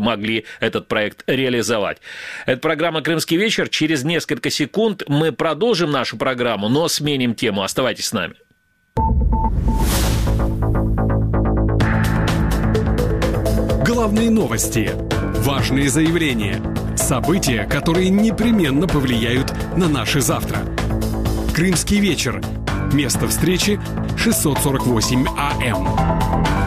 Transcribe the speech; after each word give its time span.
могли 0.00 0.44
этот 0.60 0.88
проект 0.88 1.22
реализовать. 1.26 1.98
Это 2.46 2.60
программа 2.60 3.02
«Крымский 3.02 3.36
вечер». 3.36 3.68
Через 3.68 4.04
несколько 4.04 4.50
секунд 4.50 5.02
мы 5.08 5.32
продолжим 5.32 5.90
нашу 5.90 6.16
программу, 6.16 6.68
но 6.68 6.88
сменим 6.88 7.34
тему. 7.34 7.62
Оставайтесь 7.62 8.06
с 8.06 8.12
нами. 8.12 8.34
Главные 13.86 14.30
новости, 14.30 14.90
важные 15.40 15.88
заявления, 15.88 16.60
события, 16.96 17.64
которые 17.64 18.08
непременно 18.08 18.86
повлияют 18.86 19.52
на 19.76 19.88
наше 19.88 20.20
завтра. 20.20 20.58
«Крымский 21.54 22.00
вечер». 22.00 22.42
Место 22.92 23.26
встречи 23.28 23.80
648 24.16 25.26
АМ. 25.36 26.63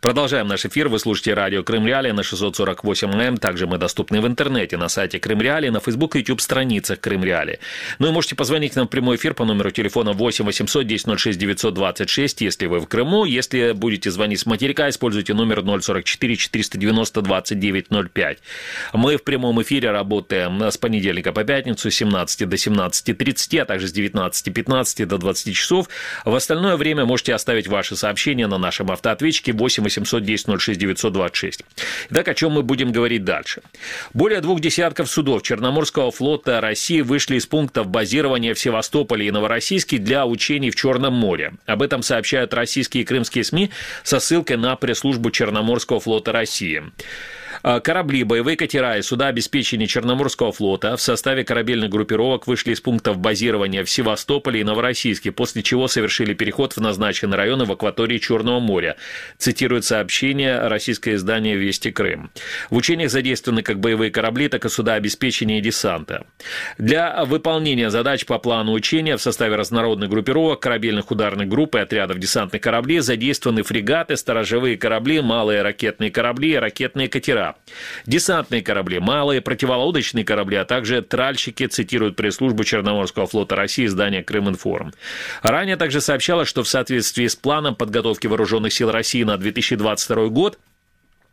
Продолжаем 0.00 0.48
наш 0.48 0.64
эфир. 0.64 0.88
Вы 0.88 0.98
слушаете 0.98 1.34
радио 1.34 1.62
Крым 1.62 1.86
Реали 1.86 2.10
на 2.10 2.22
648 2.22 3.10
м. 3.10 3.36
Также 3.36 3.66
мы 3.66 3.76
доступны 3.76 4.22
в 4.22 4.26
интернете 4.26 4.78
на 4.78 4.88
сайте 4.88 5.20
Крым 5.20 5.42
Реали, 5.42 5.68
на 5.68 5.80
Facebook 5.80 6.16
и 6.16 6.20
YouTube 6.20 6.40
страницах 6.40 7.00
Крым 7.00 7.22
Реали. 7.22 7.60
Ну 7.98 8.08
и 8.08 8.10
можете 8.10 8.34
позвонить 8.34 8.76
нам 8.76 8.86
в 8.86 8.90
прямой 8.90 9.16
эфир 9.16 9.34
по 9.34 9.44
номеру 9.44 9.70
телефона 9.70 10.14
8 10.14 10.46
800 10.46 10.86
10 10.86 11.18
06 11.18 11.38
926, 11.38 12.40
если 12.40 12.64
вы 12.64 12.80
в 12.80 12.86
Крыму. 12.86 13.26
Если 13.26 13.72
будете 13.72 14.10
звонить 14.10 14.40
с 14.40 14.46
материка, 14.46 14.88
используйте 14.88 15.34
номер 15.34 15.62
044 15.62 16.34
490 16.34 17.20
2905. 17.20 18.38
Мы 18.94 19.18
в 19.18 19.22
прямом 19.22 19.60
эфире 19.60 19.90
работаем 19.90 20.62
с 20.62 20.78
понедельника 20.78 21.32
по 21.32 21.44
пятницу 21.44 21.90
с 21.90 21.94
17 21.94 22.48
до 22.48 22.56
17.30, 22.56 23.58
а 23.58 23.64
также 23.66 23.86
с 23.86 23.94
19.15 23.94 25.04
до 25.04 25.18
20 25.18 25.54
часов. 25.54 25.90
В 26.24 26.34
остальное 26.34 26.76
время 26.76 27.04
можете 27.04 27.34
оставить 27.34 27.68
ваши 27.68 27.96
сообщения 27.96 28.46
на 28.46 28.56
нашем 28.56 28.90
автоответчике 28.90 29.52
8 29.52 29.89
810 29.98 30.60
06 30.60 30.78
926. 30.78 31.64
Итак, 32.10 32.28
о 32.28 32.34
чем 32.34 32.52
мы 32.52 32.62
будем 32.62 32.92
говорить 32.92 33.24
дальше? 33.24 33.62
Более 34.14 34.40
двух 34.40 34.60
десятков 34.60 35.10
судов 35.10 35.42
Черноморского 35.42 36.10
флота 36.10 36.60
России 36.60 37.00
вышли 37.00 37.36
из 37.36 37.46
пунктов 37.46 37.88
базирования 37.88 38.54
в 38.54 38.58
Севастополе 38.58 39.26
и 39.26 39.30
Новороссийске 39.30 39.98
для 39.98 40.26
учений 40.26 40.70
в 40.70 40.76
Черном 40.76 41.14
море. 41.14 41.54
Об 41.66 41.82
этом 41.82 42.02
сообщают 42.02 42.54
российские 42.54 43.02
и 43.02 43.06
крымские 43.06 43.44
СМИ 43.44 43.70
со 44.02 44.20
ссылкой 44.20 44.56
на 44.56 44.76
пресс-службу 44.76 45.30
Черноморского 45.30 46.00
флота 46.00 46.32
России. 46.32 46.82
А, 47.62 47.80
корабли, 47.80 48.24
боевые 48.24 48.56
катера 48.56 48.98
и 48.98 49.02
суда 49.02 49.28
обеспечения 49.28 49.86
Черноморского 49.86 50.52
флота 50.52 50.96
в 50.96 51.00
составе 51.00 51.44
корабельных 51.44 51.90
группировок 51.90 52.46
вышли 52.46 52.72
из 52.72 52.80
пунктов 52.80 53.18
базирования 53.18 53.84
в 53.84 53.90
Севастополе 53.90 54.60
и 54.60 54.64
Новороссийске, 54.64 55.32
после 55.32 55.62
чего 55.62 55.88
совершили 55.88 56.34
переход 56.34 56.74
в 56.74 56.80
назначенный 56.80 57.36
район 57.36 57.64
в 57.64 57.72
акватории 57.72 58.18
Черного 58.18 58.60
моря, 58.60 58.96
цитирует 59.38 59.84
сообщение 59.84 60.68
российское 60.68 61.14
издание 61.14 61.56
«Вести 61.56 61.90
Крым». 61.90 62.30
В 62.70 62.76
учениях 62.76 63.10
задействованы 63.10 63.62
как 63.62 63.80
боевые 63.80 64.10
корабли, 64.10 64.48
так 64.48 64.64
и 64.64 64.68
суда 64.68 64.94
обеспечения 64.94 65.58
и 65.58 65.62
десанта. 65.62 66.26
Для 66.78 67.24
выполнения 67.24 67.90
задач 67.90 68.24
по 68.24 68.38
плану 68.38 68.72
учения 68.72 69.16
в 69.16 69.22
составе 69.22 69.56
разнородных 69.56 70.08
группировок, 70.08 70.60
корабельных 70.60 71.10
ударных 71.10 71.48
групп 71.48 71.74
и 71.74 71.80
отрядов 71.80 72.18
десантных 72.18 72.62
кораблей 72.62 73.00
задействованы 73.00 73.62
фрегаты, 73.62 74.16
сторожевые 74.16 74.76
корабли, 74.76 75.20
малые 75.20 75.62
ракетные 75.62 76.10
корабли 76.10 76.52
и 76.52 76.56
ракетные 76.56 77.08
катера. 77.08 77.39
Десантные 78.06 78.62
корабли, 78.62 78.98
малые 78.98 79.40
противолодочные 79.40 80.24
корабли, 80.24 80.56
а 80.56 80.64
также 80.64 81.02
тральщики, 81.02 81.66
цитируют 81.66 82.16
пресс-службу 82.16 82.64
Черноморского 82.64 83.26
флота 83.26 83.56
России 83.56 83.86
издание 83.86 84.22
«Крыминформ». 84.22 84.92
Ранее 85.42 85.76
также 85.76 86.00
сообщалось, 86.00 86.48
что 86.48 86.62
в 86.62 86.68
соответствии 86.68 87.26
с 87.26 87.36
планом 87.36 87.74
подготовки 87.74 88.26
вооруженных 88.26 88.72
сил 88.72 88.90
России 88.90 89.22
на 89.22 89.36
2022 89.36 90.28
год 90.28 90.58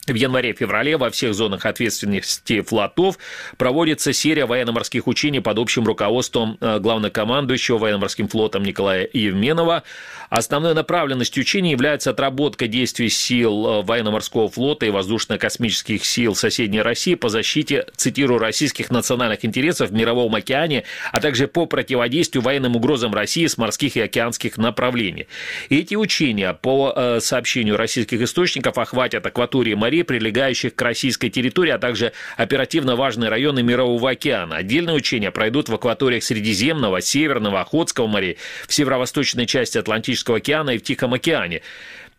в 0.07 0.15
январе-феврале 0.15 0.97
во 0.97 1.09
всех 1.09 1.33
зонах 1.33 1.65
ответственности 1.65 2.61
флотов 2.61 3.17
проводится 3.57 4.13
серия 4.13 4.45
военно-морских 4.45 5.07
учений 5.07 5.39
под 5.39 5.59
общим 5.59 5.85
руководством 5.85 6.57
э, 6.61 6.79
главнокомандующего 6.79 7.77
военно-морским 7.77 8.27
флотом 8.27 8.63
Николая 8.63 9.07
Евменова. 9.11 9.83
Основной 10.29 10.73
направленностью 10.73 11.41
учений 11.41 11.71
является 11.71 12.11
отработка 12.11 12.67
действий 12.67 13.09
сил 13.09 13.67
э, 13.67 13.81
военно-морского 13.83 14.49
флота 14.49 14.85
и 14.85 14.89
воздушно-космических 14.89 16.03
сил 16.05 16.35
соседней 16.35 16.81
России 16.81 17.15
по 17.15 17.29
защите, 17.29 17.85
цитирую, 17.95 18.39
российских 18.39 18.89
национальных 18.89 19.43
интересов 19.45 19.89
в 19.89 19.93
Мировом 19.93 20.35
океане, 20.35 20.83
а 21.11 21.19
также 21.19 21.47
по 21.47 21.65
противодействию 21.65 22.41
военным 22.41 22.75
угрозам 22.75 23.13
России 23.13 23.45
с 23.45 23.57
морских 23.57 23.97
и 23.97 24.01
океанских 24.01 24.57
направлений. 24.57 25.27
Эти 25.69 25.95
учения, 25.95 26.53
по 26.53 26.93
э, 26.95 27.19
сообщению 27.19 27.77
российских 27.77 28.21
источников, 28.21 28.77
охватят 28.77 29.25
акватории 29.25 29.73
морей 29.73 29.96
морей, 29.97 30.03
прилегающих 30.03 30.75
к 30.75 30.81
российской 30.81 31.29
территории, 31.29 31.71
а 31.71 31.79
также 31.79 32.11
оперативно 32.37 32.95
важные 32.95 33.29
районы 33.29 33.63
Мирового 33.63 34.11
океана. 34.11 34.57
Отдельные 34.57 34.95
учения 34.95 35.31
пройдут 35.31 35.69
в 35.69 35.73
акваториях 35.73 36.23
Средиземного, 36.23 37.01
Северного, 37.01 37.61
Охотского 37.61 38.07
морей, 38.07 38.37
в 38.67 38.73
северо-восточной 38.73 39.45
части 39.45 39.77
Атлантического 39.77 40.37
океана 40.37 40.71
и 40.71 40.77
в 40.77 40.83
Тихом 40.83 41.13
океане 41.13 41.61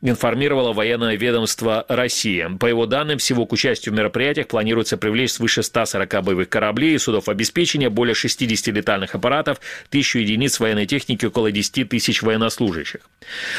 информировало 0.01 0.73
военное 0.73 1.17
ведомство 1.17 1.85
России. 1.89 2.47
По 2.61 2.67
его 2.67 2.87
данным, 2.87 3.19
всего 3.19 3.47
к 3.47 3.53
участию 3.53 3.95
в 3.95 3.99
мероприятиях 3.99 4.47
планируется 4.47 4.97
привлечь 4.97 5.33
свыше 5.33 5.63
140 5.63 6.23
боевых 6.23 6.49
кораблей 6.49 6.95
и 6.95 6.99
судов 6.99 7.29
обеспечения, 7.29 7.91
более 7.91 8.15
60 8.15 8.75
летальных 8.75 9.15
аппаратов, 9.15 9.61
тысячу 9.91 10.19
единиц 10.19 10.61
военной 10.61 10.87
техники, 10.87 11.27
около 11.27 11.51
10 11.51 11.89
тысяч 11.89 12.23
военнослужащих. 12.23 13.01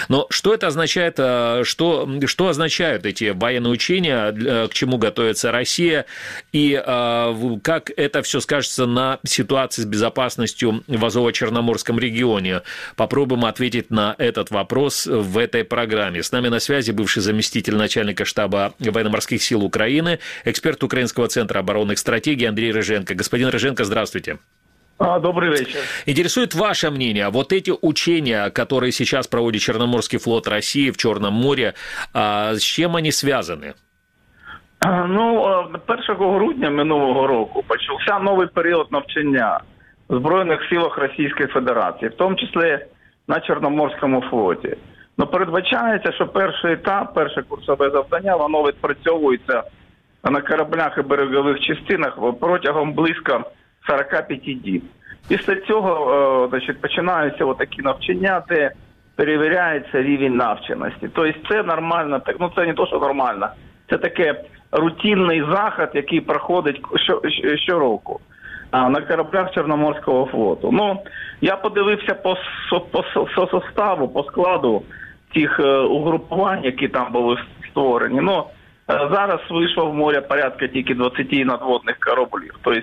Но 0.07 0.27
что 0.29 0.53
это 0.53 0.67
означает, 0.67 1.15
э, 1.17 1.63
что, 1.65 2.09
что 2.25 2.47
означают 2.47 3.05
эти 3.05 3.31
военные 3.31 3.71
учения, 3.71 4.67
к 4.67 4.73
чему 4.73 4.97
готовится 4.97 5.51
Россия, 5.51 6.05
и 6.53 6.81
э, 6.83 7.59
как 7.63 7.91
это 7.95 8.21
все 8.21 8.39
скажется 8.39 8.85
на 8.85 9.19
ситуации 9.25 9.81
с 9.81 9.85
безопасностью 9.85 10.83
в 10.87 11.05
Азово-Черноморском 11.05 11.99
регионе? 11.99 12.61
Попробуем 12.95 13.45
ответить 13.45 13.89
на 13.89 14.15
этот 14.17 14.51
вопрос 14.51 15.05
в 15.05 15.37
этой 15.37 15.65
программе. 15.65 16.23
С 16.28 16.32
нами 16.32 16.48
на 16.48 16.60
связи 16.60 16.90
бывший 16.90 17.20
заместитель 17.20 17.76
начальника 17.76 18.24
штаба 18.24 18.74
военно-морских 18.78 19.42
сил 19.42 19.64
Украины, 19.64 20.18
эксперт 20.44 20.82
Украинского 20.84 21.28
центра 21.28 21.60
оборонных 21.60 21.98
стратегий 21.98 22.44
Андрей 22.44 22.72
Рыженко. 22.72 23.14
Господин 23.14 23.48
Рыженко, 23.48 23.84
здравствуйте. 23.84 24.38
А, 24.98 25.18
добрый 25.18 25.50
вечер. 25.50 25.80
Интересует 26.06 26.54
ваше 26.54 26.90
мнение. 26.90 27.28
Вот 27.30 27.52
эти 27.52 27.72
учения, 27.80 28.50
которые 28.50 28.92
сейчас 28.92 29.26
проводит 29.26 29.62
Черноморский 29.62 30.18
флот 30.18 30.46
России 30.46 30.90
в 30.90 30.96
Черном 30.96 31.32
море, 31.34 31.74
а, 32.12 32.54
с 32.54 32.60
чем 32.62 32.96
они 32.96 33.10
связаны? 33.10 33.74
Ну, 34.84 35.70
1 35.86 36.16
грудня 36.16 36.68
минулого 36.68 37.26
року 37.26 37.64
почався 37.66 38.18
новий 38.18 38.46
період 38.46 38.92
навчання 38.92 39.60
в 40.08 40.16
Збройних 40.16 40.60
силах 40.68 40.98
Російської 40.98 41.48
Федерації, 41.48 42.08
в 42.08 42.14
тому 42.16 42.36
числі 42.36 42.78
на 43.28 43.40
Чорноморському 43.40 44.20
флоті. 44.30 44.76
Ну, 45.19 45.27
передбачається, 45.27 46.11
що 46.11 46.27
перший 46.27 46.73
етап, 46.73 47.13
перше 47.13 47.41
курсове 47.41 47.89
завдання, 47.89 48.35
воно 48.35 48.63
відпрацьовується 48.63 49.63
на 50.23 50.41
кораблях 50.41 50.97
і 50.97 51.01
берегових 51.01 51.59
частинах 51.59 52.17
протягом 52.39 52.93
близько 52.93 53.43
45 53.87 54.61
діб. 54.61 54.83
Після 55.27 55.55
цього 55.55 56.47
значить, 56.49 56.81
починаються 56.81 57.53
такі 57.53 57.81
навчання, 57.81 58.43
де 58.49 58.71
перевіряється 59.15 60.01
рівень 60.01 60.35
навченості. 60.35 61.09
Тобто 61.13 61.39
це 61.49 61.63
нормально, 61.63 62.21
ну 62.39 62.51
це 62.55 62.65
не 62.65 62.73
то, 62.73 62.87
що 62.87 62.99
нормально, 62.99 63.47
це 63.89 63.97
таке 63.97 64.43
рутинний 64.71 65.43
заход, 65.51 65.89
який 65.93 66.21
проходить 66.21 66.81
щороку 67.55 68.19
А 68.71 68.89
на 68.89 69.01
кораблях 69.01 69.51
Чорноморського 69.51 70.25
флоту. 70.25 70.71
Ну, 70.71 70.99
я 71.41 71.55
подивився 71.55 72.13
по, 72.13 72.37
по, 72.91 73.03
по 73.35 73.47
составу, 73.47 74.07
по 74.07 74.23
складу 74.23 74.83
тих 75.33 75.59
угрупувань, 75.89 76.63
які 76.63 76.87
там 76.87 77.11
були 77.11 77.37
створені. 77.69 78.21
Ну 78.21 78.43
зараз 78.87 79.39
вийшло 79.49 79.85
в 79.85 79.93
море 79.93 80.21
порядка 80.21 80.67
тільки 80.67 80.95
20 80.95 81.31
надводних 81.31 81.99
кораблів. 81.99 82.59
Тобто, 82.61 82.81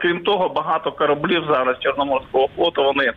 крім 0.00 0.20
того, 0.20 0.48
багато 0.48 0.92
кораблів 0.92 1.44
зараз 1.48 1.76
Чорноморського 1.80 2.48
флоту 2.56 2.84
вони 2.84 3.12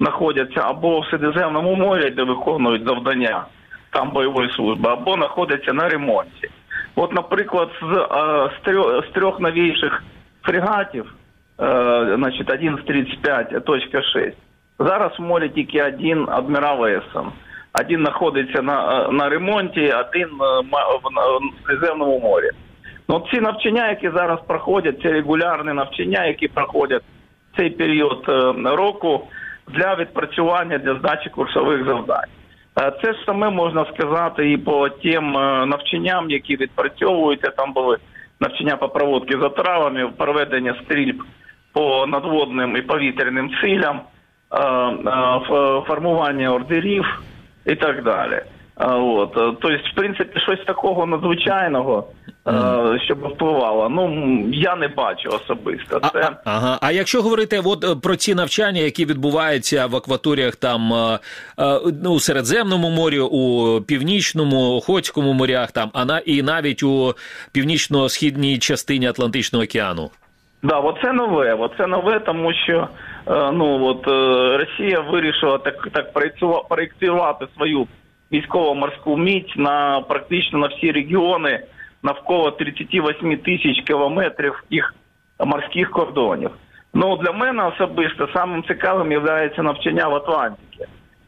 знаходяться 0.00 0.60
або 0.60 1.00
в 1.00 1.06
Середземному 1.06 1.74
морі, 1.74 2.10
де 2.10 2.22
виконують 2.22 2.84
завдання 2.86 3.44
там 3.90 4.10
бойової 4.10 4.50
служби, 4.50 4.90
або 4.90 5.14
знаходяться 5.14 5.72
на 5.72 5.88
ремонті. 5.88 6.48
От, 6.96 7.12
наприклад, 7.12 7.68
з, 7.82 7.84
з, 8.56 8.64
трьох, 8.64 9.06
з 9.06 9.08
трьох 9.08 9.40
новіших 9.40 10.02
фрегатів, 10.42 11.14
значить, 12.16 12.50
один 12.50 12.78
з 12.84 12.90
35.6, 12.90 14.32
зараз 14.78 15.12
в 15.18 15.22
морі 15.22 15.48
тільки 15.48 15.82
один 15.82 16.26
адмірал 16.28 16.86
Есен. 16.86 17.26
Один 17.80 18.00
знаходиться 18.00 18.62
на 18.62 19.08
на 19.10 19.28
ремонті, 19.28 19.92
один 19.92 20.28
в 20.38 21.66
Середземному 21.66 22.18
морі. 22.18 22.50
Ну, 23.08 23.26
ці 23.32 23.40
навчання, 23.40 23.88
які 23.88 24.10
зараз 24.10 24.38
проходять, 24.46 25.02
це 25.02 25.08
регулярні 25.12 25.72
навчання, 25.72 26.26
які 26.26 26.48
проходять 26.48 27.02
цей 27.56 27.70
період 27.70 28.24
року 28.64 29.28
для 29.68 29.94
відпрацювання 29.94 30.78
для 30.78 30.94
здачі 30.94 31.30
курсових 31.30 31.84
завдань. 31.86 32.30
Це 33.02 33.12
ж 33.12 33.18
саме 33.26 33.50
можна 33.50 33.86
сказати 33.94 34.52
і 34.52 34.56
по 34.56 34.88
тим 34.88 35.32
навчанням, 35.68 36.30
які 36.30 36.56
відпрацьовуються. 36.56 37.50
Там 37.50 37.72
були 37.72 37.96
навчання 38.40 38.76
по 38.76 38.88
проводці 38.88 39.38
за 39.40 39.48
травами, 39.48 40.08
проведення 40.18 40.74
стрільб 40.84 41.22
по 41.72 42.06
надводним 42.06 42.76
і 42.76 42.82
повітряним 42.82 43.50
цілям, 43.60 44.00
формування 45.86 46.54
ордерів 46.54 47.22
і 47.66 47.74
так 47.74 48.04
далі. 48.04 48.42
От 48.78 49.32
тобто, 49.34 49.68
в 49.68 49.94
принципі, 49.94 50.40
щось 50.40 50.64
такого 50.66 51.06
надзвичайного, 51.06 52.08
mm. 52.44 53.04
щоб 53.04 53.18
впливало. 53.18 53.88
Ну 53.88 54.44
я 54.52 54.76
не 54.76 54.88
бачу 54.88 55.28
особисто. 55.28 56.00
Це 56.00 56.20
а, 56.20 56.30
ага. 56.44 56.78
А 56.82 56.92
якщо 56.92 57.22
говорити 57.22 57.60
от 57.64 57.84
е, 57.84 57.96
про 58.02 58.16
ці 58.16 58.34
навчання, 58.34 58.80
які 58.80 59.04
відбуваються 59.06 59.86
в 59.86 59.96
акваторіях 59.96 60.56
там 60.56 60.92
е, 60.92 61.18
е, 61.58 61.80
ну, 62.02 62.10
у 62.10 62.20
Середземному 62.20 62.90
морі, 62.90 63.20
у 63.20 63.80
північному, 63.80 64.76
Охотському 64.76 65.32
морях, 65.32 65.72
там 65.72 65.90
а 65.94 66.04
на 66.04 66.18
і 66.18 66.42
навіть 66.42 66.82
у 66.82 67.14
північно-східній 67.52 68.58
частині 68.58 69.06
Атлантичного 69.06 69.64
океану. 69.64 70.10
Да, 70.62 70.78
оце 70.78 71.12
нове. 71.12 71.54
Оце 71.54 71.86
нове, 71.86 72.20
тому 72.20 72.52
що 72.52 72.88
ну 73.26 73.86
от 73.86 74.06
Росія 74.60 75.00
вирішила 75.00 75.58
так 75.58 75.88
так 75.92 76.12
проєктувати 76.68 77.46
свою 77.56 77.86
військово-морську 78.32 79.16
міць 79.16 79.56
на 79.56 80.00
практично 80.00 80.58
на 80.58 80.66
всі 80.66 80.92
регіони 80.92 81.60
навколо 82.02 82.50
38 82.50 83.38
тисяч 83.38 83.82
кілометрів 83.86 84.64
їх 84.70 84.94
морських 85.44 85.90
кордонів. 85.90 86.50
Ну 86.94 87.16
для 87.16 87.32
мене 87.32 87.66
особисто 87.66 88.28
самим 88.34 88.64
цікавим 88.64 89.12
є 89.12 89.50
навчання 89.58 90.08
в 90.08 90.14
Атлантиці, 90.14 90.84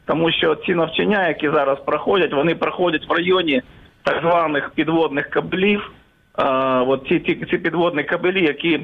тому 0.06 0.32
що 0.32 0.54
ці 0.54 0.74
навчання, 0.74 1.28
які 1.28 1.50
зараз 1.50 1.78
проходять, 1.86 2.32
вони 2.32 2.54
проходять 2.54 3.08
в 3.08 3.12
районі 3.12 3.62
так 4.02 4.20
званих 4.22 4.70
підводних 4.70 5.30
кабелів. 5.30 5.90
А, 6.34 6.82
от 6.82 7.08
ці, 7.08 7.20
ці 7.20 7.46
ці 7.50 7.58
підводні 7.58 8.02
кабелі, 8.04 8.44
які 8.44 8.80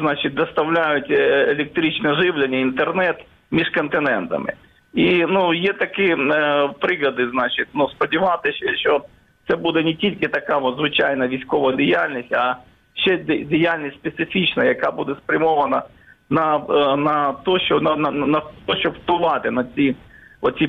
значить 0.00 0.34
доставляють 0.34 1.10
е, 1.10 1.46
електричне 1.50 2.14
живлення, 2.14 2.58
інтернет 2.58 3.24
між 3.50 3.70
континентами. 3.70 4.52
І 4.94 5.24
ну 5.28 5.54
є 5.54 5.72
такі 5.72 6.04
е, 6.04 6.68
приклади, 6.80 7.28
значить, 7.30 7.68
ну 7.74 7.88
сподіватися, 7.88 8.76
що 8.76 9.02
це 9.48 9.56
буде 9.56 9.82
не 9.82 9.94
тільки 9.94 10.28
така 10.28 10.58
от, 10.58 10.76
звичайна 10.78 11.28
військова 11.28 11.72
діяльність, 11.72 12.32
а 12.32 12.56
ще 12.94 13.16
діяльність 13.44 13.96
специфічна, 13.96 14.64
яка 14.64 14.90
буде 14.90 15.14
спрямована 15.24 15.82
на 16.30 16.56
е, 16.56 16.96
на 16.96 17.32
то, 17.32 17.58
що 17.58 17.80
на 17.80 17.96
на, 17.96 18.10
на 18.10 18.42
то, 18.66 18.76
щоб 18.76 18.92
впливати 18.92 19.50
на 19.50 19.64
ці 19.76 19.96
оці 20.40 20.66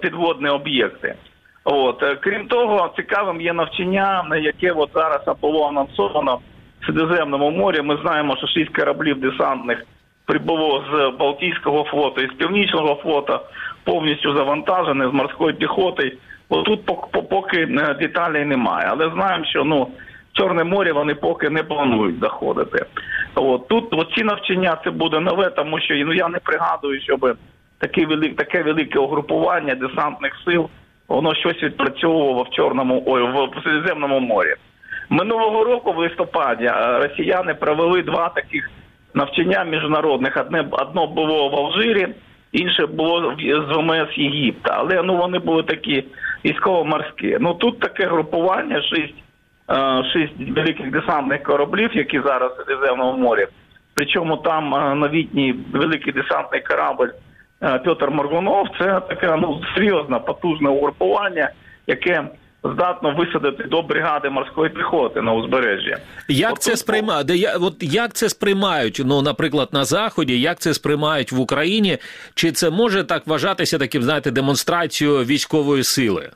підводні 0.00 0.48
об'єкти. 0.48 1.14
От 1.64 2.04
крім 2.20 2.46
того, 2.46 2.92
цікавим 2.96 3.40
є 3.40 3.52
навчання, 3.52 4.24
на 4.30 4.36
яке 4.36 4.72
от 4.72 4.90
зараз 4.94 5.20
було 5.40 5.68
анонсовано 5.68 6.38
Середземному 6.86 7.50
морі. 7.50 7.82
Ми 7.82 7.98
знаємо, 8.02 8.36
що 8.36 8.46
шість 8.46 8.76
кораблів 8.76 9.20
десантних 9.20 9.84
прибуло 10.26 10.84
з 10.92 11.18
Балтійського 11.18 11.84
флоту 11.84 12.20
і 12.20 12.28
з 12.28 12.32
Північного 12.32 12.94
флоту 12.94 13.40
повністю 13.84 14.36
завантажене 14.36 15.08
з 15.08 15.12
морської 15.12 15.54
піхоти. 15.54 16.16
Отут 16.48 16.80
поки 17.30 17.60
е, 17.60 17.94
деталей 18.00 18.44
немає, 18.44 18.86
але 18.90 19.10
знаємо, 19.14 19.44
що 19.44 19.64
ну 19.64 19.88
Чорне 20.32 20.64
море 20.64 20.92
вони 20.92 21.14
поки 21.14 21.50
не 21.50 21.62
планують 21.62 22.20
заходити. 22.20 22.86
От 23.34 23.68
тут 23.68 23.84
от 23.90 24.12
ці 24.16 24.24
навчання 24.24 24.78
це 24.84 24.90
буде 24.90 25.20
нове, 25.20 25.50
тому 25.50 25.80
що 25.80 25.94
ну 25.94 26.12
я 26.12 26.28
не 26.28 26.38
пригадую, 26.38 27.00
щоб 27.00 27.36
таке 27.78 28.06
велике 28.06 28.34
таке 28.34 28.62
велике 28.62 28.98
угрупування 28.98 29.74
десантних 29.74 30.32
сил 30.44 30.70
воно 31.08 31.34
щось 31.34 31.62
відпрацьовувало 31.62 32.42
в 32.42 32.50
Чорному 32.50 33.02
ой, 33.06 33.22
в 33.22 33.62
Середземному 33.64 34.20
морі. 34.20 34.54
Минулого 35.10 35.64
року 35.64 35.92
в 35.92 35.98
листопаді 35.98 36.64
е, 36.64 36.98
росіяни 36.98 37.54
провели 37.54 38.02
два 38.02 38.28
таких 38.28 38.70
навчання 39.14 39.64
міжнародних. 39.64 40.36
Одне 40.36 40.68
одно 40.70 41.06
було 41.06 41.48
в 41.48 41.56
Алжирі 41.56 42.08
інше 42.52 42.86
було 42.86 43.34
з 43.38 43.76
ВМС 43.76 44.18
Єгипта, 44.18 44.74
але 44.78 45.02
ну 45.02 45.16
вони 45.16 45.38
були 45.38 45.62
такі 45.62 46.04
військово-морські. 46.44 47.36
Ну 47.40 47.54
тут 47.54 47.80
таке 47.80 48.06
групування, 48.06 48.82
шість 48.82 49.14
е, 49.70 50.04
шість 50.12 50.56
великих 50.56 50.90
десантних 50.90 51.42
кораблів, 51.42 51.96
які 51.96 52.20
зараз 52.20 52.52
в 52.52 52.66
Середземному 52.66 53.18
морі. 53.18 53.46
Причому 53.94 54.36
там 54.36 54.74
е, 54.74 54.94
новітній 54.94 55.54
великий 55.72 56.12
десантний 56.12 56.60
корабль 56.60 57.08
Петр 57.84 58.10
Моргунов. 58.10 58.66
Це 58.78 59.00
таке 59.00 59.36
ну 59.36 59.60
серйозне 59.74 60.18
потужне 60.18 60.68
угрупування, 60.68 61.50
яке 61.86 62.24
здатно 62.64 63.14
висадити 63.14 63.64
до 63.64 63.82
бригади 63.82 64.30
морської 64.30 64.70
піхоти 64.70 65.22
на 65.22 65.32
узбережжі. 65.32 65.96
Як 66.28 66.52
от 66.52 66.62
це 66.62 66.76
сприймають? 66.76 67.48
От 67.60 67.74
як 67.80 68.12
це 68.12 68.28
сприймають? 68.28 69.02
Ну, 69.04 69.22
наприклад, 69.22 69.68
на 69.72 69.84
заході, 69.84 70.40
як 70.40 70.58
це 70.58 70.74
сприймають 70.74 71.32
в 71.32 71.40
Україні? 71.40 71.98
Чи 72.34 72.52
це 72.52 72.70
може 72.70 73.04
так 73.04 73.26
вважатися 73.26 73.78
таким, 73.78 74.02
знаєте, 74.02 74.30
демонстрацією 74.30 75.18
військової 75.18 75.82
сили? 75.82 76.30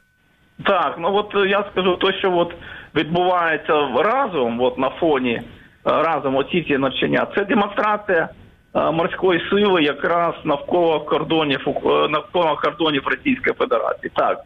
Так, 0.65 0.97
ну 0.99 1.15
от 1.15 1.49
я 1.49 1.65
скажу, 1.73 1.97
то 1.97 2.13
що 2.13 2.33
от 2.33 2.55
відбувається 2.95 3.89
разом, 3.97 4.61
от 4.61 4.79
на 4.79 4.91
фоні 4.91 5.33
е, 5.33 5.43
разом 5.85 6.37
оці 6.37 6.65
ці 6.69 6.79
навчання, 6.79 7.27
це 7.37 7.45
демонстрація. 7.45 8.29
Е, 8.75 8.91
морської 8.91 9.41
сили 9.51 9.83
якраз 9.83 10.35
навколо 10.45 11.01
кордонів 11.01 11.61
е, 11.69 12.09
навколо 12.09 12.57
кордонів 12.63 13.03
Російської 13.07 13.55
Федерації, 13.59 14.13
так 14.17 14.39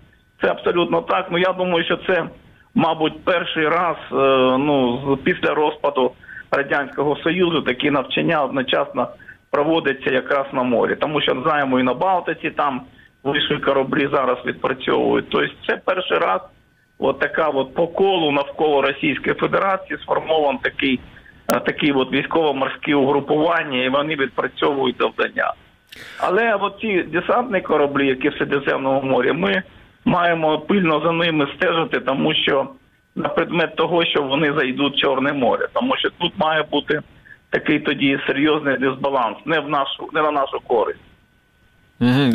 це 0.43 0.51
абсолютно 0.51 1.03
так. 1.03 1.27
Ну 1.31 1.39
я 1.39 1.53
думаю, 1.53 1.85
що 1.85 1.97
це, 1.97 2.25
мабуть, 2.75 3.25
перший 3.25 3.69
раз 3.69 3.97
е, 4.13 4.17
ну 4.59 5.19
після 5.25 5.55
розпаду 5.55 6.13
радянського 6.51 7.17
союзу 7.17 7.63
такі 7.63 7.91
навчання 7.91 8.45
одночасно 8.45 9.09
проводяться 9.51 10.11
якраз 10.11 10.47
на 10.53 10.63
морі, 10.63 10.97
тому 10.97 11.21
що 11.21 11.43
знаємо 11.43 11.81
і 11.81 11.83
на 11.83 11.95
Балтиці 11.95 12.51
там 12.51 12.81
вийшли 13.25 13.59
кораблі 13.59 14.09
зараз 14.13 14.39
відпрацьовують. 14.47 15.27
Тобто 15.29 15.55
це 15.67 15.81
перший 15.85 16.19
раз, 16.19 16.41
от 16.99 17.19
така 17.19 17.49
от 17.49 17.75
по 17.75 17.87
колу 17.87 18.33
навколо 18.33 18.83
Російської 18.83 19.35
Федерації 19.35 19.99
сформований 20.03 20.61
такий 20.63 21.01
е, 21.49 21.61
такий 21.61 21.93
от 21.93 22.13
військово-морські 22.13 22.95
угрупування, 22.95 23.85
і 23.85 23.89
вони 23.89 24.17
відпрацьовують 24.17 24.97
завдання. 25.01 25.53
Але 26.21 26.55
от 26.55 26.81
ці 26.81 27.03
десантні 27.03 27.61
кораблі, 27.61 28.07
які 28.07 28.29
в 28.29 28.35
Середземному 28.39 29.03
морі, 29.03 29.33
ми 29.33 29.63
маємо 30.07 30.59
пильно 30.59 31.01
за 31.05 31.13
ними 31.13 31.49
стежити, 31.57 32.01
тому 32.01 32.35
що 32.35 32.69
на 33.15 33.29
предмет 33.29 33.77
того, 33.77 34.05
що 34.05 34.23
вони 34.23 34.53
зайдуть 34.59 34.95
в 34.95 35.01
Чорне 35.01 35.33
море, 35.33 35.69
тому 35.73 35.97
що 35.97 36.11
тут 36.11 36.33
має 36.37 36.63
бути 36.63 37.01
такий 37.51 37.81
тоді 37.81 38.19
серйозний 38.27 38.79
дисбаланс, 38.79 39.37
не 39.47 39.61
в 39.61 39.69
нашу, 39.69 40.09
не 40.13 40.23
на 40.23 40.31
нашу 40.31 40.61
користь. 40.67 41.01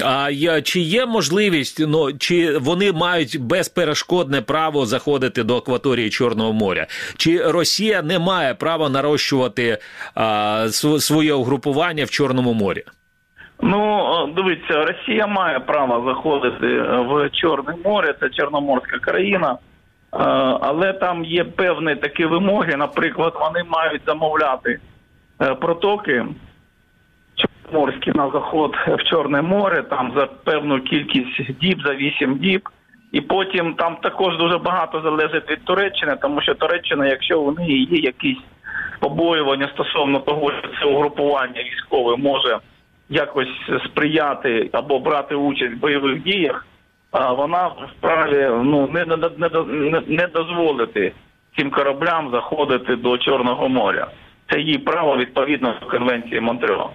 А 0.06 0.62
чи 0.64 0.80
є 0.80 1.06
можливість, 1.06 1.80
ну 1.80 2.14
чи 2.14 2.58
вони 2.58 2.92
мають 2.92 3.40
безперешкодне 3.40 4.42
право 4.42 4.86
заходити 4.86 5.44
до 5.44 5.58
акваторії 5.58 6.10
Чорного 6.10 6.54
моря? 6.54 6.88
Чи 7.18 7.44
Росія 7.52 8.02
не 8.02 8.20
має 8.20 8.54
права 8.54 8.90
нарощувати 8.90 9.78
а, 10.16 10.68
своє 11.00 11.34
угрупування 11.34 12.06
в 12.06 12.10
Чорному 12.10 12.54
морі? 12.54 12.84
Ну, 13.62 14.30
дивіться, 14.36 14.86
Росія 14.86 15.28
має 15.28 15.60
право 15.60 16.14
заходити 16.14 16.68
е, 16.68 16.82
в 16.82 17.30
Чорне 17.30 17.74
море, 17.86 18.16
це 18.20 18.30
Чорноморська 18.30 19.00
країна, 19.00 19.52
е, 19.52 19.58
але 20.62 20.94
там 20.94 21.26
є 21.26 21.44
певні 21.44 21.96
такі 21.96 22.26
вимоги. 22.26 22.76
Наприклад, 22.78 23.34
вони 23.40 23.64
мають 23.70 24.02
замовляти 24.06 24.80
е, 25.42 25.56
протоки 25.56 26.26
чорноморські 27.36 28.12
на 28.16 28.30
заход 28.30 28.76
в 28.88 29.04
Чорне 29.04 29.42
море, 29.42 29.84
там 29.84 30.14
за 30.16 30.26
певну 30.26 30.82
кількість 30.82 31.60
діб, 31.62 31.82
за 31.86 31.94
8 31.94 32.38
діб. 32.38 32.70
І 33.12 33.22
потім 33.22 33.74
там 33.74 33.96
також 33.96 34.38
дуже 34.38 34.58
багато 34.58 35.02
залежить 35.02 35.52
від 35.52 35.66
Туреччини, 35.66 36.16
тому 36.22 36.42
що 36.42 36.56
Туреччина, 36.56 37.08
якщо 37.08 37.54
неї 37.58 37.88
є 37.92 37.98
якісь 37.98 38.44
побоювання 39.00 39.70
стосовно 39.74 40.20
того, 40.20 40.52
що 40.52 40.70
це 40.80 40.86
угрупування 40.86 41.64
військове 41.64 42.18
може 42.18 42.60
якось 43.12 43.72
сприяти 43.86 44.70
або 44.74 45.00
брати 45.00 45.36
участь 45.36 45.74
в 45.74 45.80
бойових 45.80 46.24
діях, 46.24 46.66
а 47.12 47.34
вона 47.34 47.68
вправі 47.68 48.50
ну 48.64 48.90
не 48.94 49.06
не, 49.06 49.18
не, 49.68 50.02
не 50.08 50.28
дозволити 50.28 51.14
цим 51.58 51.72
кораблям 51.72 52.32
заходити 52.32 52.96
до 52.96 53.18
Чорного 53.18 53.70
моря. 53.70 54.08
Це 54.50 54.60
її 54.60 54.78
право 54.78 55.18
відповідно 55.18 55.76
до 55.82 55.88
конвенції 55.88 56.42
Монтрео. 56.42 56.90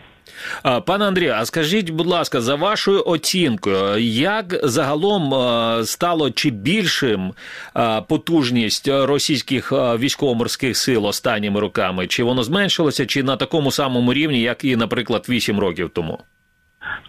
Пане 0.87 1.05
Андрію, 1.05 1.35
а 1.37 1.45
скажіть, 1.45 1.91
будь 1.91 2.07
ласка, 2.07 2.41
за 2.41 2.55
вашою 2.55 3.03
оцінкою, 3.07 3.99
як 3.99 4.45
загалом 4.63 5.35
стало 5.85 6.31
чи 6.31 6.51
більшим 6.51 7.33
потужність 8.09 8.89
російських 8.89 9.73
військово-морських 9.73 10.77
сил 10.77 11.07
останніми 11.07 11.61
роками? 11.61 12.07
Чи 12.07 12.23
воно 12.23 12.43
зменшилося, 12.43 13.07
чи 13.07 13.23
на 13.23 13.37
такому 13.37 13.71
самому 13.71 14.13
рівні, 14.13 14.41
як 14.41 14.65
і, 14.65 14.77
наприклад, 14.77 15.27
8 15.29 15.61
років 15.61 15.91
тому? 15.91 16.19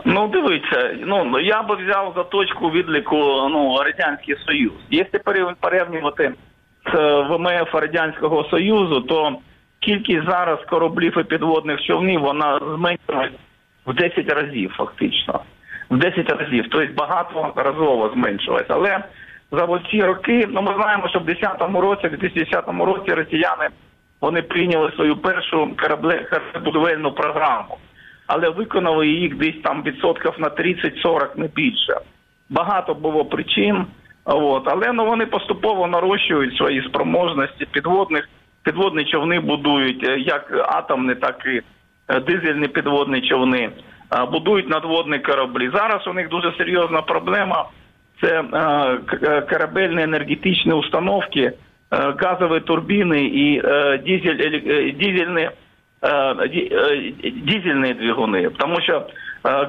Ну, 0.05 0.27
дивіться, 0.27 0.95
ну 1.05 1.39
я 1.39 1.63
би 1.63 1.75
взяв 1.75 2.13
за 2.15 2.24
точку 2.24 2.69
відліку 2.69 3.15
ну, 3.51 3.77
Радянський 3.83 4.36
Союз. 4.45 4.74
Якщо 4.89 5.19
порівнювати 5.62 6.33
з 6.93 7.21
ВМФ 7.29 7.74
Радянського 7.74 8.47
Союзу, 8.50 9.01
то 9.01 9.38
кількість 9.79 10.25
зараз 10.25 10.60
кораблів 10.69 11.17
і 11.17 11.24
підводних 11.24 11.81
човнів 11.81 12.22
вона 12.22 12.60
зменшилась 12.60 13.31
в 13.86 13.93
10 13.93 14.29
разів, 14.29 14.74
фактично. 14.77 15.39
В 15.89 15.98
10 15.98 16.29
разів. 16.29 16.65
Тобто 16.72 16.93
багаторазово 16.93 18.10
зменшилась. 18.13 18.65
Але 18.67 19.03
за 19.51 19.79
ці 19.91 20.01
роки, 20.01 20.48
ну 20.50 20.62
ми 20.62 20.74
знаємо, 20.74 21.10
що 21.10 21.19
в 21.19 21.25
2010 21.25 21.81
році, 21.81 22.07
в 22.07 22.19
2010 22.19 22.65
році 22.67 23.13
росіяни 23.13 23.67
вони 24.22 24.41
прийняли 24.41 24.91
свою 24.91 25.17
першу 25.17 25.75
кораблебудівельну 25.77 27.12
програму 27.12 27.77
але 28.27 28.50
виконали 28.50 29.07
їх 29.07 29.38
десь 29.38 29.62
там 29.63 29.84
відсотків 29.84 30.34
на 30.38 30.50
30-40, 30.50 31.27
не 31.36 31.48
більше. 31.48 32.00
Багато 32.50 32.93
було 32.93 33.25
причин. 33.25 33.86
От, 34.25 34.63
але 34.65 34.93
ну 34.93 35.05
вони 35.05 35.25
поступово 35.25 35.88
нарощують 35.88 36.57
свої 36.57 36.84
спроможності. 36.89 37.67
Підводних 37.72 38.29
підводні 38.71 39.05
човни 39.05 39.39
будують 39.39 40.03
е, 40.03 40.19
як 40.19 40.67
атомні, 40.67 41.15
так 41.15 41.43
і 41.45 41.62
е, 42.07 42.19
дизельні 42.19 42.67
підводні 42.67 43.21
човни. 43.21 43.69
Будують 44.31 44.69
надводні 44.69 45.19
кораблі. 45.19 45.69
Зараз 45.74 46.07
у 46.07 46.13
них 46.13 46.29
дуже 46.29 46.53
серйозна 46.57 47.01
проблема. 47.01 47.65
Це 48.21 48.41
е, 48.41 49.41
корабельні 49.41 50.03
енергетичні 50.03 50.74
установки, 50.74 51.51
газові 51.91 52.59
турбіни 52.59 53.21
і 53.25 53.62
дизель, 54.05 54.62
дизельні 55.00 55.50
Е, 56.01 56.36
е, 57.29 57.93
двигуни, 57.93 58.50
тому 58.57 58.81
що 58.81 58.93
е, 58.97 59.03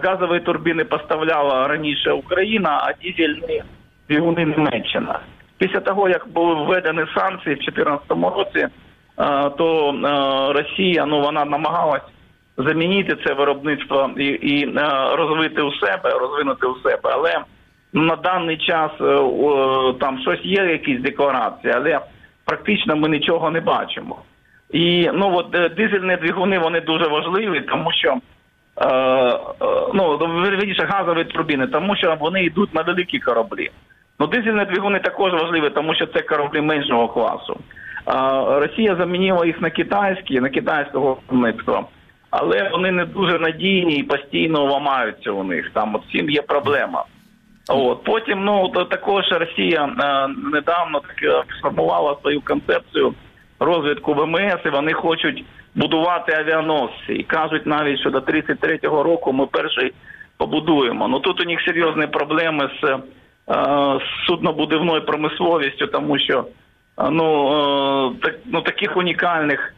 газові 0.02 0.40
турбіни 0.40 0.84
поставляла 0.84 1.68
раніше 1.68 2.12
Україна, 2.12 2.70
а 2.70 2.92
дизельні 3.02 3.62
двигуни 4.08 4.44
Німеччина. 4.44 5.20
Після 5.58 5.80
того, 5.80 6.08
як 6.08 6.28
були 6.28 6.54
введені 6.54 7.04
санкції 7.14 7.54
в 7.54 7.58
2014 7.58 8.10
році, 8.10 8.68
то 9.58 9.94
Росія 10.54 11.06
ну 11.06 11.20
вона 11.20 11.44
намагалась 11.44 12.02
замінити 12.56 13.16
це 13.26 13.34
виробництво 13.34 14.10
і 14.16 14.24
і 14.24 14.78
розвити 15.12 15.62
у 15.62 15.72
себе, 15.72 16.10
розвинути 16.10 16.66
у 16.66 16.74
себе. 16.74 17.00
Але 17.02 17.40
на 17.92 18.16
даний 18.16 18.56
час 18.56 18.90
там 20.00 20.18
щось 20.22 20.44
є, 20.44 20.64
якісь 20.64 21.00
декларації, 21.00 21.72
але 21.76 22.00
практично 22.44 22.96
ми 22.96 23.08
нічого 23.08 23.50
не 23.50 23.60
бачимо. 23.60 24.18
І 24.70 25.10
ну 25.14 25.36
от 25.36 25.54
е, 25.54 25.68
дизельні 25.68 26.16
двигуни 26.16 26.58
вони 26.58 26.80
дуже 26.80 27.08
важливі, 27.08 27.60
тому 27.60 27.92
що 27.92 28.16
е, 28.76 28.86
е 28.86 29.38
ну 29.94 30.16
вірніше 30.16 30.84
газові 30.90 31.24
турбіни, 31.24 31.66
тому 31.66 31.96
що 31.96 32.16
вони 32.20 32.42
йдуть 32.42 32.74
на 32.74 32.82
великі 32.82 33.18
кораблі. 33.18 33.70
Ну 34.18 34.26
дизельні 34.26 34.64
двигуни 34.64 34.98
також 34.98 35.32
важливі, 35.32 35.70
тому 35.70 35.94
що 35.94 36.06
це 36.06 36.22
кораблі 36.22 36.60
меншого 36.60 37.08
класу. 37.08 37.60
Е, 38.08 38.12
Росія 38.60 38.96
замінила 38.96 39.46
їх 39.46 39.60
на 39.60 39.70
китайські, 39.70 40.40
на 40.40 40.48
китайського 40.48 41.18
виробництва, 41.28 41.84
але 42.30 42.68
вони 42.68 42.90
не 42.90 43.04
дуже 43.04 43.38
надійні 43.38 43.94
і 43.96 44.02
постійно 44.02 44.64
ламаються 44.64 45.30
у 45.30 45.44
них. 45.44 45.70
Там 45.74 45.94
от 45.94 46.02
всім 46.08 46.30
є 46.30 46.42
проблема. 46.42 47.04
От 47.68 48.04
потім 48.04 48.44
ну 48.44 48.68
також 48.68 49.24
Росія 49.30 49.84
е, 49.84 50.28
недавно 50.52 51.00
так 51.00 51.46
сформувала 51.58 52.16
свою 52.20 52.40
концепцію 52.40 53.14
розвитку 53.60 54.14
ВМС, 54.14 54.58
і 54.66 54.68
вони 54.68 54.92
хочуть 54.92 55.44
будувати 55.74 56.32
авіаносці. 56.32 57.12
І 57.12 57.22
кажуть 57.22 57.66
навіть, 57.66 58.00
що 58.00 58.10
до 58.10 58.18
33-го 58.18 59.02
року 59.02 59.32
ми 59.32 59.46
перший 59.46 59.92
побудуємо. 60.36 61.08
Ну 61.08 61.20
тут 61.20 61.40
у 61.40 61.44
них 61.44 61.60
серйозні 61.60 62.06
проблеми 62.06 62.70
з, 62.82 62.84
е, 62.84 62.98
з 63.98 64.26
суднобудівною 64.26 65.04
промисловістю, 65.04 65.86
тому 65.86 66.18
що 66.18 66.38
е, 66.38 66.44
ну, 67.10 67.48
е, 67.48 68.16
так, 68.22 68.38
ну 68.46 68.62
таких 68.62 68.96
унікальних 68.96 69.74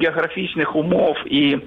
географічних 0.00 0.76
умов 0.76 1.16
і 1.26 1.58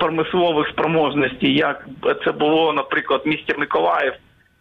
промислових 0.00 0.68
спроможностей, 0.68 1.54
як 1.54 1.86
це 2.24 2.32
було, 2.32 2.72
наприклад, 2.72 3.22
в 3.24 3.28
місті 3.28 3.54
Миколаїв 3.58 4.12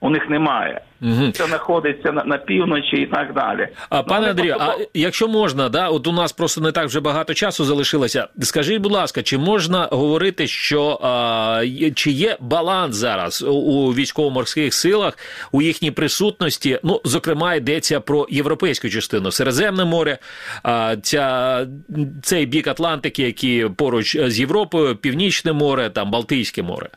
у 0.01 0.09
них 0.09 0.29
немає. 0.29 0.81
Угу. 1.01 1.31
Це 1.31 1.45
знаходиться 1.45 2.11
на, 2.11 2.23
на 2.23 2.37
півночі 2.37 2.97
і 2.97 3.05
так 3.05 3.33
далі. 3.33 3.67
А 3.89 3.97
ну, 3.97 4.03
пане 4.03 4.29
Андрію, 4.29 4.57
а 4.59 4.73
якщо 4.93 5.27
можна, 5.27 5.69
да, 5.69 5.89
от 5.89 6.07
у 6.07 6.11
нас 6.11 6.31
просто 6.31 6.61
не 6.61 6.71
так 6.71 6.85
вже 6.85 6.99
багато 6.99 7.33
часу 7.33 7.63
залишилося. 7.63 8.27
Скажіть, 8.41 8.81
будь 8.81 8.91
ласка, 8.91 9.23
чи 9.23 9.37
можна 9.37 9.87
говорити, 9.91 10.47
що 10.47 10.99
а, 11.01 11.61
чи 11.95 12.11
є 12.11 12.37
баланс 12.39 12.95
зараз 12.95 13.43
у 13.47 13.93
військово-морських 13.93 14.73
силах 14.73 15.17
у 15.51 15.61
їхній 15.61 15.91
присутності? 15.91 16.79
Ну, 16.83 17.01
зокрема, 17.03 17.55
йдеться 17.55 17.99
про 17.99 18.27
європейську 18.29 18.89
частину 18.89 19.31
Середземне 19.31 19.85
море, 19.85 20.17
а, 20.63 20.95
ця 20.95 21.67
цей 22.21 22.45
бік 22.45 22.67
Атлантики, 22.67 23.23
який 23.23 23.69
поруч 23.69 24.17
з 24.17 24.39
Європою, 24.39 24.95
Північне 24.95 25.53
море, 25.53 25.89
там 25.89 26.11
Балтійське 26.11 26.63
море? 26.63 26.89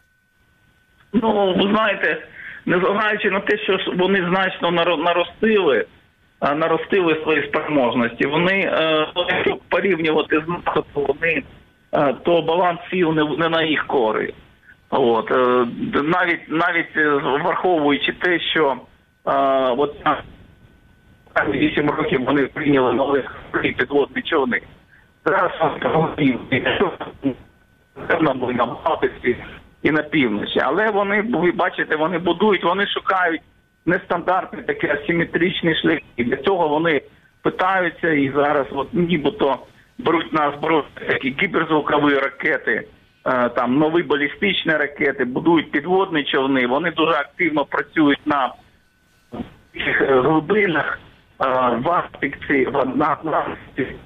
Ну, 1.13 1.55
ви 1.57 1.71
знаєте 1.71 2.27
незважаючи 2.67 3.31
на 3.31 3.41
те, 3.41 3.59
що 3.59 3.79
вони 3.97 4.27
значно 4.29 4.71
наростили, 4.97 5.87
наростили 6.57 7.21
свої 7.23 7.43
спроможності, 7.49 8.27
вони 8.27 8.61
е, 8.61 9.07
якщо 9.29 9.57
порівнювати 9.69 10.43
з 10.47 10.49
НАТО, 10.49 10.85
вони 10.95 11.43
е, 11.93 12.15
то 12.25 12.43
баланс 12.43 12.81
сил 12.91 13.13
не, 13.13 13.49
на 13.49 13.63
їх 13.63 13.87
користь. 13.87 14.35
От 14.91 15.31
е, 15.31 15.67
навіть 16.03 16.49
навіть 16.49 16.97
враховуючи 17.43 18.13
те, 18.13 18.41
що 18.41 18.77
от 19.77 19.97
8 21.49 21.91
років 21.91 22.25
вони 22.25 22.47
прийняли 22.47 22.93
нових 22.93 23.37
підводні 23.53 24.23
човни. 24.23 24.61
Зараз 25.25 25.51
якщо 26.51 26.93
були 28.35 28.55
намагатися 28.55 29.15
і 29.85 29.91
на 29.91 30.03
півночі. 30.03 30.61
Але 30.63 30.91
вони, 30.91 31.23
ви 31.23 31.53
бачите, 31.53 31.97
вони 31.97 32.19
будують, 32.19 32.65
вони 32.65 32.87
шукають 32.87 33.43
нестандартні 33.87 34.63
такі 34.63 34.87
асиметричні 34.87 35.75
шляхи. 35.75 36.03
Для 36.19 36.37
цього 36.37 36.69
вони 36.69 37.01
питаються 37.43 38.11
і 38.11 38.33
зараз, 38.35 38.67
от 38.71 38.95
нібито 38.95 39.59
беруть 39.99 40.33
на 40.33 40.53
зброю 40.59 40.85
такі 41.09 41.37
гіперзвукові 41.43 42.15
ракети, 42.15 42.89
е, 43.27 43.49
там 43.49 43.79
нові 43.79 44.03
балістичні 44.03 44.73
ракети, 44.73 45.25
будують 45.25 45.71
підводні 45.71 46.25
човни. 46.25 46.67
Вони 46.67 46.91
дуже 46.91 47.13
активно 47.13 47.65
працюють 47.65 48.27
на 48.27 48.53
глибинах 49.99 50.99
е, 51.41 51.47
в 51.85 51.91
Арктиці, 51.91 52.69
на 52.95 53.07
Атлантиці, 53.07 53.97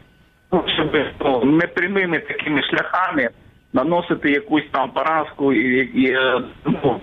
ну, 0.52 0.64
щоб 0.66 0.96
ну, 1.20 1.44
непрямими 1.44 2.18
такими 2.18 2.62
шляхами 2.62 3.30
наносити 3.72 4.30
якусь 4.30 4.68
там 4.72 4.90
поразку 4.90 5.52
і, 5.52 5.80
і 6.02 6.16
ну, 6.64 7.00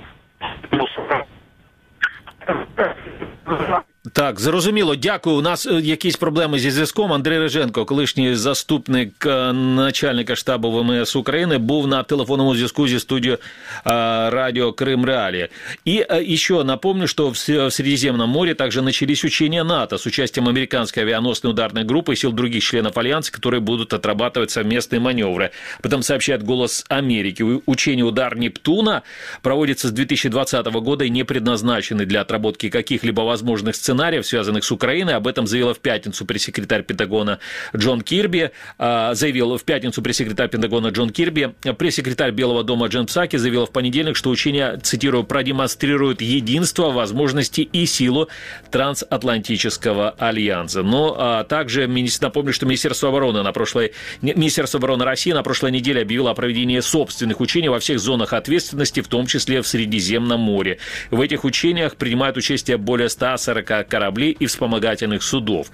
так, 4.13 4.41
зрозуміло. 4.41 4.97
Дякую. 4.97 5.37
У 5.37 5.41
нас 5.41 5.67
е, 5.67 5.81
якісь 5.81 6.17
проблеми 6.17 6.59
зі 6.59 6.71
зв'язком. 6.71 7.13
Андрій 7.13 7.39
Реженко, 7.39 7.85
колишній 7.85 8.35
заступник 8.35 9.27
е, 9.27 9.53
начальника 9.53 10.37
штабу 10.37 10.71
ВМС 10.71 11.17
України, 11.17 11.59
був 11.59 11.87
на 11.87 12.03
телефонному 12.03 12.55
зв'язку 12.55 12.89
зі 12.89 13.01
студією 13.01 13.39
е, 13.39 13.91
радио 14.31 14.71
Крым 14.71 15.07
Реалии. 15.07 15.49
И 15.89 16.07
еще 16.35 16.65
напомню, 16.65 17.07
что 17.07 17.29
в 17.29 17.37
Средиземном 17.71 18.31
море 18.31 18.55
также 18.55 18.83
начались 18.83 19.25
учения 19.25 19.65
НАТО 19.65 19.99
с 19.99 20.07
участием 20.07 20.49
американской 20.49 21.03
авианосной 21.03 21.53
ударной 21.53 21.85
группы 21.85 22.13
и 22.13 22.17
сил 22.17 22.33
других 22.33 22.65
членов 22.65 22.97
Альянса, 22.97 23.33
которые 23.33 23.61
будут 23.61 23.93
отрабатывать 23.93 24.51
совместные 24.51 25.01
маневры. 25.01 25.51
Об 25.79 25.87
этом 25.87 26.03
сообщает 26.03 26.43
«Голос 26.43 26.85
Америки». 26.89 27.45
Учение 27.67 28.05
«Удар 28.05 28.37
Нептуна» 28.37 29.03
проводится 29.43 29.89
с 29.89 29.91
2020 29.93 30.67
года 30.67 31.05
и 31.05 31.11
не 31.11 31.25
предназначены 31.25 32.07
для 32.07 32.23
отработки 32.23 32.71
каких-либо 32.71 33.21
возможных 33.21 33.77
сценариев 33.77 33.91
сценариев, 33.96 34.26
связанных 34.26 34.64
с 34.64 34.72
Украиной. 34.72 35.16
Об 35.16 35.28
этом 35.28 35.48
заявила 35.48 35.74
в 35.74 35.80
пятницу 35.80 36.26
пресс-секретарь 36.26 36.84
Пентагона 36.84 37.40
Джон 37.76 38.02
Кирби. 38.02 38.52
А, 38.78 39.14
заявил 39.14 39.58
в 39.58 39.64
пятницу 39.64 40.02
пресс-секретарь 40.02 40.50
Пентагона 40.50 40.88
Джон 40.88 41.12
Кирби. 41.12 41.54
Пресс-секретарь 41.78 42.32
Белого 42.32 42.64
дома 42.64 42.88
Джен 42.88 43.06
Псаки 43.06 43.38
заявила 43.38 43.66
в 43.66 43.72
понедельник, 43.72 44.18
что 44.18 44.30
учения, 44.30 44.78
цитирую, 44.84 45.24
продемонстрируют 45.24 46.22
единство, 46.22 46.92
возможности 46.92 47.62
и 47.62 47.86
силу 47.86 48.28
трансатлантического 48.70 50.12
альянса. 50.12 50.84
Но 50.84 51.16
а 51.18 51.44
также 51.44 51.88
напомню, 52.22 52.54
что 52.54 52.66
Министерство 52.66 53.10
обороны 53.10 53.44
на 53.44 53.54
прошлой 53.54 53.94
Министерство 54.22 54.78
обороны 54.78 55.06
России 55.06 55.32
на 55.32 55.44
прошлой 55.44 55.72
неделе 55.72 56.02
объявило 56.02 56.32
о 56.32 56.34
проведении 56.34 56.80
собственных 56.82 57.40
учений 57.40 57.70
во 57.70 57.80
всех 57.80 58.00
зонах 58.00 58.34
ответственности, 58.34 59.00
в 59.02 59.08
том 59.08 59.26
числе 59.26 59.62
в 59.62 59.68
Средиземном 59.68 60.40
море. 60.40 60.80
В 61.12 61.22
этих 61.22 61.46
учениях 61.46 61.96
принимают 61.96 62.38
участие 62.38 62.78
более 62.78 63.10
140 63.10 63.85
кораблей 63.88 64.32
и 64.32 64.46
вспомогательных 64.46 65.24
судов. 65.24 65.68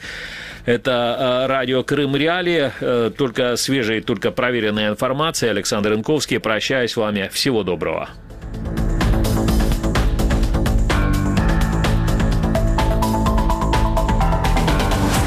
Это 0.65 1.45
радио 1.49 1.83
Крым 1.83 2.15
Реали, 2.15 2.71
только 3.17 3.55
свежая, 3.55 4.01
только 4.01 4.31
проверенная 4.31 4.89
информация. 4.89 5.49
Александр 5.49 5.93
Инковский, 5.93 6.39
прощаюсь 6.39 6.91
с 6.91 6.97
вами. 6.97 7.29
Всего 7.33 7.63
доброго. 7.63 8.09